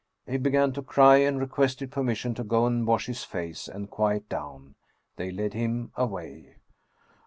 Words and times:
He 0.27 0.37
began 0.37 0.73
to 0.73 0.81
cry 0.81 1.17
and 1.17 1.39
requested 1.39 1.91
permission 1.91 2.33
to 2.33 2.43
go 2.43 2.65
and 2.65 2.87
wash 2.87 3.05
his 3.05 3.23
face 3.23 3.67
and 3.67 3.87
quiet 3.87 4.27
down. 4.29 4.73
They 5.17 5.29
led 5.29 5.53
him 5.53 5.91
away. 5.95 6.55